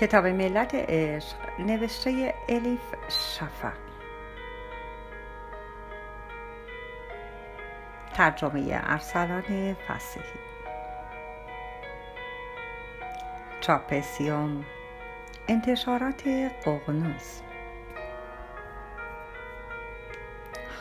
[0.00, 3.72] کتاب ملت عشق نوشته الیف شفق.
[8.14, 10.38] ترجمه ارسلان فسیحی.
[13.60, 14.64] چاپسیوم
[15.48, 16.28] انتشارات
[16.64, 17.40] ققنوس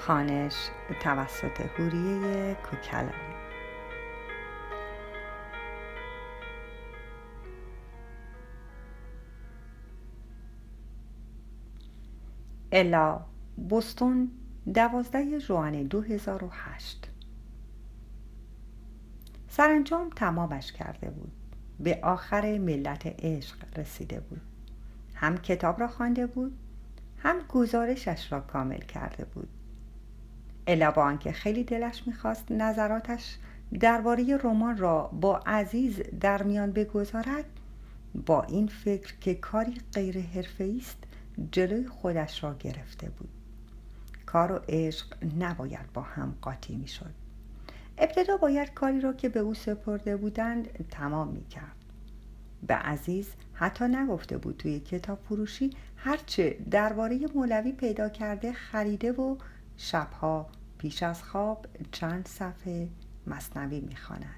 [0.08, 3.27] خانش توسط هوریه کوکلانی
[12.78, 13.20] الا
[13.70, 14.32] بوستون
[14.74, 17.10] دوازده جوان 2008
[19.50, 21.32] سرانجام تمامش کرده بود.
[21.80, 24.42] به آخر ملت عشق رسیده بود.
[25.16, 26.58] هم کتاب را خوانده بود
[27.18, 29.50] هم گزارشش را کامل کرده بود.
[30.68, 33.38] الا با آنکه خیلی دلش می‌خواست نظراتش
[33.80, 37.46] درباره رمان را با عزیز در میان بگذارد
[38.26, 41.07] با این فکر که کاری غیر حرفه‌ای است
[41.52, 43.30] جلوی خودش را گرفته بود.
[44.26, 45.06] کار و عشق
[45.40, 47.14] نباید با هم قاطی می‌شد.
[47.98, 51.76] ابتدا باید کاری را که به او سپرده بودند تمام می کرد
[52.68, 59.36] به عزیز حتی نگفته بود توی کتاب فروشی هرچه درباره مولوی پیدا کرده خریده و
[59.78, 62.90] شبها پیش از خواب چند صفحه
[63.28, 64.36] مصنوی می‌خواند.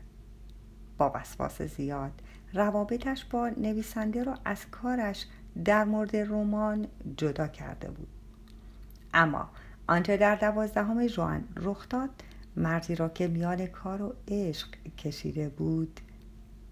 [0.98, 2.22] با وسواس زیاد
[2.54, 5.26] روابطش با نویسنده را از کارش
[5.66, 8.08] در مورد رمان جدا کرده بود.
[9.14, 9.50] اما
[9.88, 12.10] آنچه در دوازدهم ژوئن رخ داد
[12.56, 16.00] مردی را که میان کار و عشق کشیده بود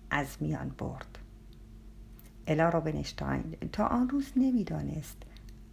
[0.09, 1.17] از میان برد.
[2.47, 5.17] الا روبنشتاین تا آن روز نمی‌دانست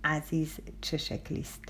[0.04, 1.64] عزیز چه شکلی است.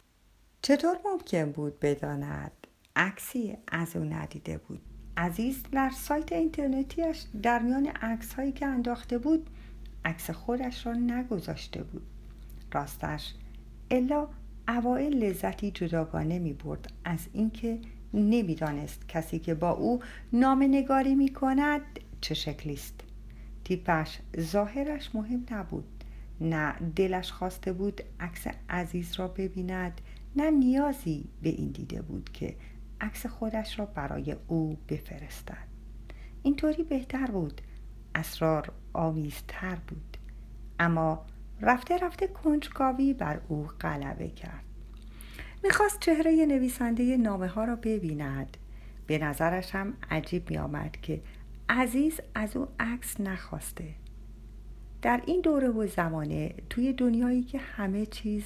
[0.63, 2.53] چطور ممکن بود بداند؟
[2.97, 4.81] عکسی از او ندیده بود.
[5.17, 9.51] عزیز در سایت اینترنتیش در میان عکس هایی که انداخته بود
[10.05, 12.03] عکس خودش را نگذاشته بود.
[12.73, 13.35] راستش
[13.91, 14.29] الا
[14.69, 17.79] اوائل لذتی جداگانه می برد از اینکه
[18.15, 20.01] نمی‌دانست کسی که با او
[20.33, 21.83] نام نگاری می کند
[22.21, 23.01] چه شکلی است.
[23.65, 25.85] تیپش ظاهرش مهم نبود.
[26.41, 30.01] نه دلش خواسته بود عکس عزیز را ببیند
[30.37, 32.57] نه نیازی به این دیده بود که
[33.01, 35.67] عکس خودش را برای او بفرستد.
[36.43, 37.61] اینطوری بهتر بود
[38.15, 40.17] اسرار آمیزتر بود.
[40.79, 41.27] اما
[41.61, 44.65] رفته رفته کنجکاوی بر او غلبه کرد.
[45.65, 48.57] می‌خواست چهره نویسنده نامه ها را ببیند.
[49.07, 51.21] به نظرش هم عجیب می آمد که
[51.69, 53.95] عزیز از او عکس نخواسته.
[55.03, 58.45] در این دوره و زمانه توی دنیایی که همه چیز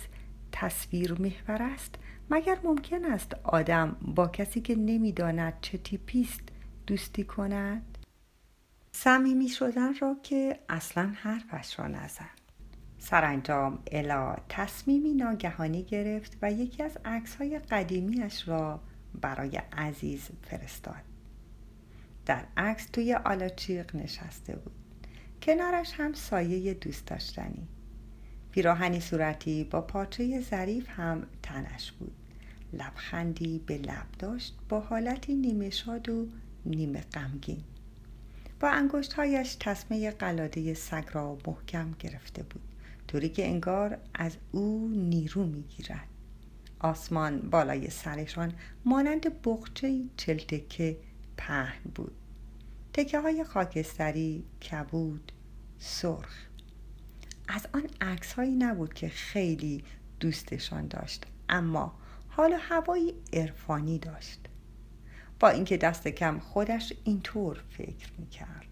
[0.52, 1.94] تصویر محور است
[2.30, 6.42] مگر ممکن است آدم با کسی که نمی‌داند چه تیپیست
[6.86, 7.97] دوستی کند؟
[9.00, 12.38] صمیمی شدن را که اصلا حرفش را نزد
[12.98, 18.80] سرانجام الا تصمیمی ناگهانی گرفت و یکی از عکس های قدیمیش را
[19.20, 21.02] برای عزیز فرستاد.
[22.26, 24.74] در عکس توی آلاچیق نشسته بود.
[25.42, 27.68] کنارش هم سایه دوست داشتنی.
[28.50, 32.14] پیراهنی صورتی با پاچه ظریف هم تنش بود.
[32.72, 36.26] لبخندی به لب داشت با حالتی نیمه شاد و
[36.66, 37.64] نیمه غمگین.
[38.60, 42.62] با انگشتهایش تسمه قلاده سگ را محکم گرفته بود.
[43.08, 46.08] طوری که انگار از او نیرو می‌گیرد.
[46.80, 48.52] آسمان بالای سرشان
[48.84, 50.96] مانند بخچه چلتکه
[51.36, 52.12] پهن بود.
[52.92, 55.32] تکه های خاکستری کبود
[55.78, 56.46] سرخ.
[57.48, 59.84] از آن عکس هایی نبود که خیلی
[60.20, 61.94] دوستشان داشت اما
[62.28, 64.40] حال هوایی عرفانی داشت.
[65.40, 68.68] با اینکه دست کم خودش اینطور فکر می‌کرد.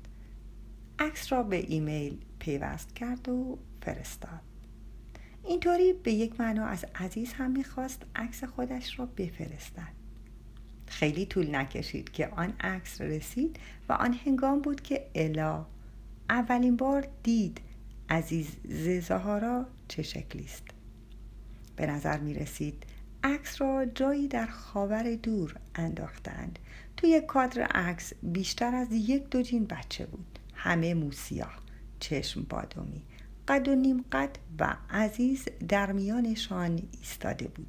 [0.99, 4.41] عکس را به ایمیل پیوست کرد و فرستاد.
[5.44, 9.92] اینطوری به یک معنا از عزیز هم می‌خواست عکس خودش را بفرستد.
[10.86, 13.59] خیلی طول نکشید که آن عکس رسید
[13.89, 15.66] و آن هنگام بود که الا
[16.30, 17.60] اولین بار دید
[18.09, 20.65] عزیز ززاهارا چه شکلی است.
[21.77, 22.83] به نظر می رسید
[23.26, 26.58] عکس را جایی در خاور دور انداختند.
[26.96, 30.38] توی کادر عکس بیشتر از یک دو جین بچه بود.
[30.54, 31.58] همه موسیاه
[32.00, 33.02] چشم بادومی
[33.48, 37.66] قد و نیم قد و عزیز در میانشان ایستاده بود.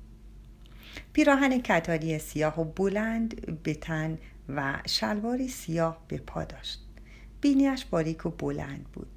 [1.13, 4.18] پیراهن کتانی سیاه و بلند به تن
[4.50, 6.86] و شلواری سیاه به پا داشت.
[7.42, 9.07] بینیش باریک و بلند بود.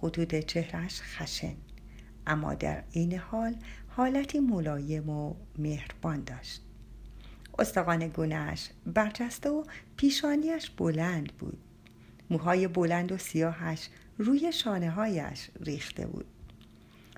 [0.00, 1.54] خطوط چهرش خشن.
[2.26, 3.56] اما در این حال
[3.88, 6.62] حالتی ملایم و مهربان داشت.
[7.58, 9.64] استقان گونهش برجسته و
[9.96, 11.58] پیشانیش بلند بود.
[12.30, 13.88] موهای بلند و سیاهش
[14.18, 16.26] روی شانه هایش ریخته بود.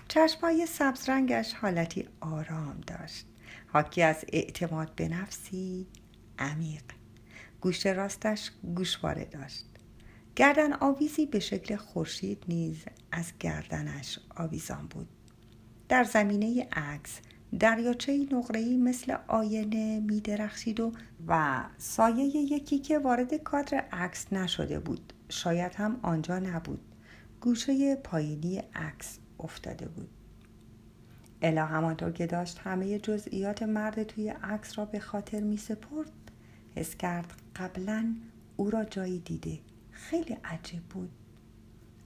[0.08, 3.26] چشمهای سبز رنگش حالتی آرام داشت.
[3.66, 5.86] حاکی از اعتماد به نفسی
[6.38, 6.82] عمیق.
[7.60, 9.73] گوشت راستش گوشواره داشت.
[10.36, 15.08] گردن آویزی به شکل خورشید نیز از گردنش آویزان بود.
[15.88, 17.20] در زمینه عکس
[17.58, 20.92] دریاچه نقره‌ای مثل آینه می درخشید و
[21.26, 25.12] و سایه یکی که وارد کادر عکس نشده بود.
[25.28, 26.80] شاید هم آنجا نبود.
[27.40, 30.08] گوشه پایینی عکس افتاده بود.
[31.42, 36.12] الا همانطور که داشت همه جزئیات مرد توی عکس را به خاطر می سپرد
[36.76, 38.14] حس کرد قبلا
[38.56, 39.58] او را جایی دیده.
[39.94, 41.10] خیلی عجیب بود.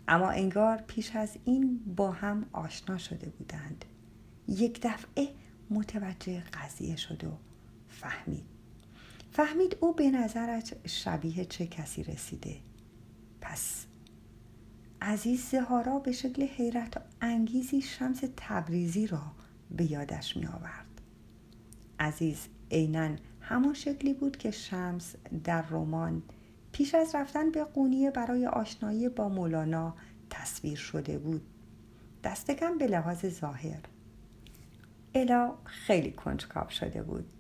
[0.09, 3.85] اما انگار پیش از این با هم آشنا شده بودند.
[4.49, 5.29] یک دفعه
[5.71, 7.31] متوجه قضیه شد و
[7.89, 8.45] فهمید.
[9.33, 12.57] فهمید او به نظرش شبیه چه کسی رسیده.
[13.41, 13.87] پس
[15.03, 19.23] عزیز زهارا به شکل حیرت انگیزی شمس تبریزی را
[19.71, 21.01] به یادش می آورد
[22.01, 25.15] عزیز عینا همان شکلی بود که شمس
[25.45, 26.23] در رمان
[26.73, 29.95] پیش از رفتن به قونیه برای آشنایی با مولانا
[30.31, 31.43] تصویر شده بود.
[32.25, 33.81] دستکم به لحاظ ظاهر.
[35.15, 37.33] الا خیلی کنجکاو شده بود.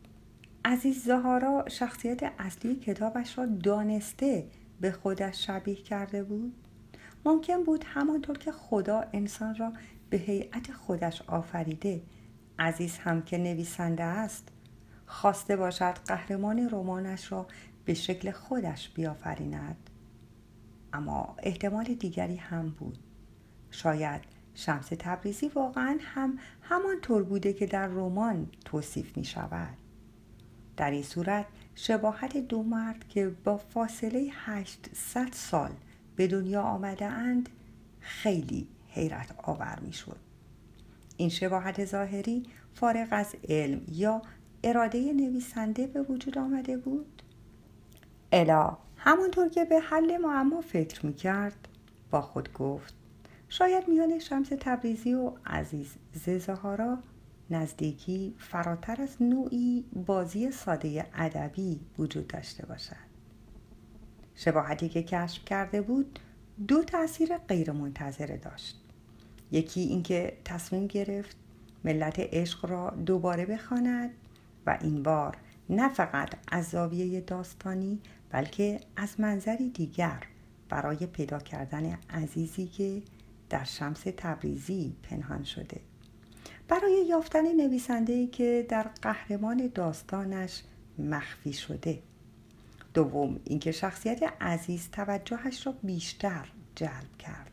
[0.64, 4.46] عزیز زهارا شخصیت اصلی کتابش را دانسته
[4.80, 6.54] به خودش شبیه کرده بود.
[7.24, 9.72] ممکن بود همانطور که خدا انسان را
[10.10, 12.02] به هیئت خودش آفریده
[12.58, 14.48] عزیز هم که نویسنده است
[15.08, 17.46] خواسته باشد قهرمان رمانش را
[17.84, 19.90] به شکل خودش بیافریند.
[20.92, 22.98] اما احتمال دیگری هم بود.
[23.70, 24.20] شاید
[24.54, 29.76] شمس تبریزی واقعا هم همانطور بوده که در رمان توصیف می شود
[30.76, 35.70] در این صورت شباهت دو مرد که با فاصله 800 سال
[36.16, 37.48] به دنیا آمده اند
[38.00, 40.16] خیلی حیرت آور می شد.
[41.16, 44.22] این شباهت ظاهری فارغ از علم یا
[44.64, 47.22] اراده نویسنده به وجود آمده بود؟
[48.32, 48.76] الا.
[48.96, 51.68] همانطور که به حل معما فکر می کرد
[52.10, 52.94] با خود گفت
[53.48, 56.98] شاید میان شمس تبریزی و عزیز ززهارا
[57.50, 63.08] نزدیکی فراتر از نوعی بازی ساده ادبی وجود داشته باشد.
[64.34, 66.18] شباهتی که کشف کرده بود
[66.68, 68.80] دو تاثیر غیرمنتظره داشت.
[69.52, 71.36] یکی اینکه تصمیم گرفت
[71.84, 74.10] ملت عشق را دوباره بخواند
[74.68, 75.36] و این بار
[75.68, 78.00] نه فقط از زاویه داستانی
[78.30, 80.22] بلکه از منظری دیگر
[80.68, 83.02] برای پیدا کردن عزیزی که
[83.50, 85.80] در شمس تبریزی پنهان شده.
[86.68, 90.62] برای یافتن نویسنده که در قهرمان داستانش
[90.98, 92.02] مخفی شده.
[92.94, 97.52] دوم اینکه شخصیت عزیز توجهش را بیشتر جلب کرد.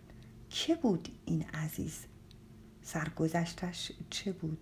[0.50, 2.00] که بود این عزیز؟
[2.82, 4.58] سرگذشتش چه بود؟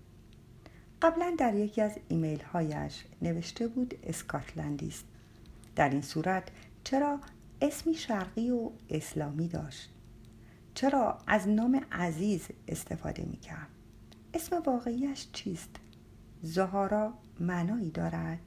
[1.03, 5.05] قبلا در یکی از ایمیل هایش نوشته بود اسکاتلندی است
[5.75, 6.43] در این صورت
[6.83, 7.19] چرا
[7.61, 9.89] اسمی شرقی و اسلامی داشت؟
[10.73, 13.67] چرا از نام عزیز استفاده می کرد
[14.33, 15.69] اسم واقعیش چیست؟
[16.41, 18.39] زهارا معنایی دارد؟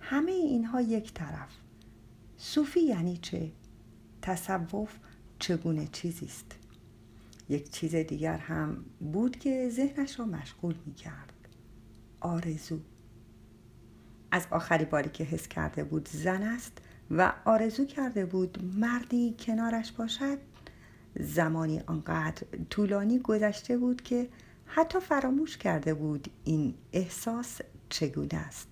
[0.00, 1.50] همه اینها یک طرف.
[2.36, 3.52] صوفی یعنی چه؟
[4.22, 4.96] تصوف
[5.38, 6.58] چگونه چیزی است
[7.48, 11.32] یک چیز دیگر هم بود که ذهنش را مشغول می کرد
[12.26, 12.78] آرزو.
[14.30, 16.78] از آخری باری که حس کرده بود زن است
[17.10, 20.38] و آرزو کرده بود مردی کنارش باشد
[21.20, 24.28] زمانی آنقدر طولانی گذشته بود که
[24.66, 28.68] حتی فراموش کرده بود این احساس چگونه است.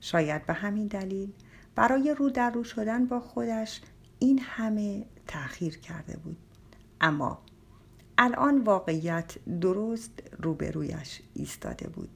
[0.00, 1.32] شاید به همین دلیل
[1.74, 3.80] برای رو در رو شدن با خودش
[4.18, 6.36] این همه تأخیر کرده بود.
[7.00, 7.42] اما
[8.18, 12.08] الان واقعیت درست روبرویش ایستاده بود.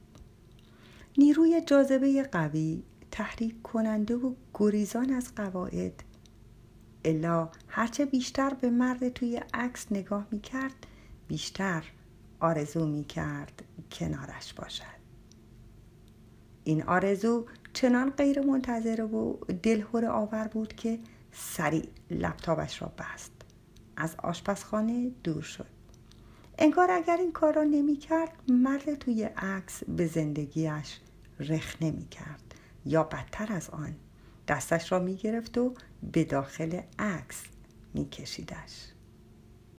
[1.17, 6.03] نیروی جاذبه قوی تحریک کننده و گریزان از قواعد.
[7.05, 10.87] الا هرچه بیشتر به مرد توی عکس نگاه می کرد
[11.27, 11.83] بیشتر
[12.39, 14.95] آرزو می کرد کنارش باشد.
[16.63, 20.99] این آرزو چنان غیر منتظره و دلهور آور بود که
[21.31, 23.31] سریع لپتاپش را بست.
[23.97, 25.75] از آشپزخانه دور شد.
[26.57, 30.99] انگار اگر این کار را نمی کرد مرد توی عکس به زندگیش
[31.39, 33.95] رخ نمی کرد یا بدتر از آن
[34.47, 35.73] دستش را می گرفت و
[36.11, 37.43] به داخل عکس
[37.93, 38.94] می کشیدش.